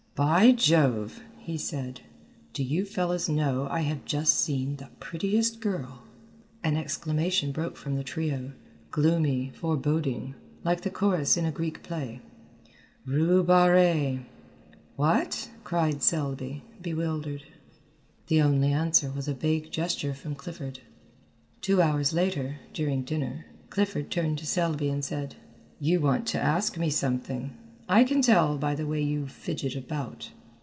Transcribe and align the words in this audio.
"By 0.13 0.51
Jove," 0.51 1.23
he 1.39 1.57
said, 1.57 2.01
"do 2.53 2.63
you 2.63 2.85
fellows 2.85 3.27
know 3.27 3.67
I 3.71 3.81
have 3.81 4.05
just 4.05 4.35
seen 4.37 4.75
the 4.75 4.89
prettiest 4.99 5.59
girl" 5.61 6.03
An 6.65 6.77
exclamation 6.77 7.51
broke 7.51 7.75
from 7.75 7.95
the 7.95 8.03
trio, 8.03 8.51
gloomy, 8.91 9.51
foreboding, 9.55 10.35
like 10.63 10.81
the 10.81 10.91
chorus 10.91 11.37
in 11.37 11.45
a 11.45 11.51
Greek 11.51 11.81
play. 11.81 12.19
"Rue 13.03 13.43
Barrée!" 13.43 14.25
"What!" 14.95 15.49
cried 15.63 16.03
Selby, 16.03 16.61
bewildered. 16.81 17.43
The 18.27 18.41
only 18.43 18.71
answer 18.71 19.09
was 19.09 19.27
a 19.27 19.33
vague 19.33 19.71
gesture 19.71 20.13
from 20.13 20.35
Clifford. 20.35 20.81
Two 21.61 21.81
hours 21.81 22.13
later, 22.13 22.57
during 22.75 23.03
dinner, 23.03 23.47
Clifford 23.71 24.11
turned 24.11 24.37
to 24.37 24.45
Selby 24.45 24.89
and 24.89 25.03
said, 25.03 25.37
"You 25.79 25.99
want 25.99 26.27
to 26.27 26.39
ask 26.39 26.77
me 26.77 26.91
something; 26.91 27.57
I 27.89 28.05
can 28.05 28.21
tell 28.21 28.57
by 28.57 28.75
the 28.75 28.87
way 28.87 29.01
you 29.01 29.27
fidget 29.27 29.75
about." 29.75 30.29